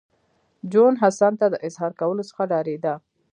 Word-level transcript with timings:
جون 0.71 0.93
حسن 1.03 1.33
ته 1.39 1.45
د 1.49 1.55
اظهار 1.67 1.91
کولو 1.99 2.23
څخه 2.29 2.43
ډارېده 2.51 2.93